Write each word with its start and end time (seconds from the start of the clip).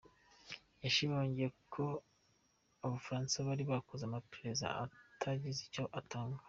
Yashimangiye 0.83 1.47
ko 1.73 1.85
Abafransa 2.85 3.37
bari 3.47 3.63
bakoze 3.71 4.03
amaperereza 4.05 4.65
ataragize 4.83 5.59
icyo 5.69 5.85
atanga. 5.99 6.39